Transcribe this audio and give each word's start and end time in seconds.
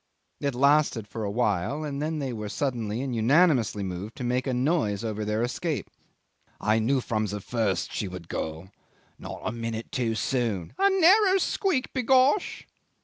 'It 0.39 0.55
lasted 0.55 1.07
for 1.07 1.23
a 1.23 1.29
while, 1.29 1.83
and 1.83 2.01
then 2.01 2.17
they 2.17 2.33
were 2.33 2.49
suddenly 2.49 3.03
and 3.03 3.15
unanimously 3.15 3.83
moved 3.83 4.15
to 4.15 4.23
make 4.23 4.47
a 4.47 4.51
noise 4.51 5.03
over 5.03 5.23
their 5.23 5.43
escape. 5.43 5.91
"I 6.59 6.79
knew 6.79 7.01
from 7.01 7.27
the 7.27 7.39
first 7.39 7.93
she 7.93 8.07
would 8.07 8.27
go." 8.27 8.71
"Not 9.19 9.41
a 9.45 9.51
minute 9.51 9.91
too 9.91 10.15
soon." 10.15 10.73
"A 10.79 10.89
narrow 10.89 11.37
squeak, 11.37 11.93
b'gosh!" 11.93 12.65